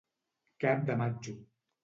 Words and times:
Cap 0.65 0.81
de 0.89 0.97
matxo. 1.03 1.37